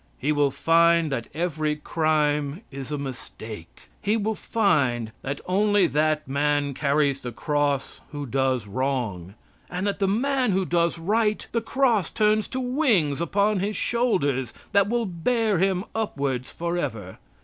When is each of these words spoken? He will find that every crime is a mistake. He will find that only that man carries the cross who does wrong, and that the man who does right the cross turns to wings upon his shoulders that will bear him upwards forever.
He 0.17 0.31
will 0.31 0.49
find 0.49 1.11
that 1.11 1.27
every 1.31 1.75
crime 1.75 2.61
is 2.71 2.91
a 2.91 2.97
mistake. 2.97 3.83
He 4.01 4.17
will 4.17 4.33
find 4.33 5.11
that 5.21 5.41
only 5.45 5.85
that 5.85 6.27
man 6.27 6.73
carries 6.73 7.21
the 7.21 7.31
cross 7.31 7.99
who 8.11 8.25
does 8.25 8.65
wrong, 8.65 9.35
and 9.69 9.85
that 9.85 9.99
the 9.99 10.07
man 10.07 10.53
who 10.53 10.65
does 10.65 10.97
right 10.97 11.45
the 11.51 11.61
cross 11.61 12.09
turns 12.09 12.47
to 12.47 12.59
wings 12.59 13.21
upon 13.21 13.59
his 13.59 13.75
shoulders 13.77 14.53
that 14.71 14.89
will 14.89 15.05
bear 15.05 15.59
him 15.59 15.83
upwards 15.93 16.51
forever. 16.51 17.19